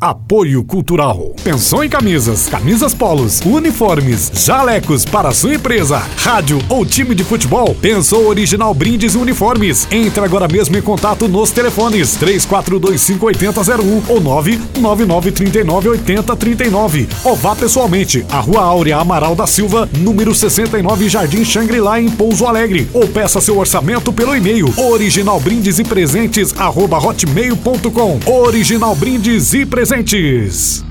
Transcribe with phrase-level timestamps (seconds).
[0.00, 1.34] Apoio Cultural.
[1.42, 7.74] Pensou em camisas, camisas polos, uniformes, jalecos para sua empresa, rádio ou time de futebol?
[7.74, 9.88] Pensou Original Brindes e Uniformes.
[9.90, 18.62] Entre agora mesmo em contato nos telefones 34258001 ou 999398039 ou vá pessoalmente à Rua
[18.62, 24.12] Áurea Amaral da Silva, número 69, Jardim Xangri-Lá em Pouso Alegre ou peça seu orçamento
[24.12, 30.87] pelo e-mail originalbrindes e presentes arroba hotmail.com Original Brindes e Presentes presentes.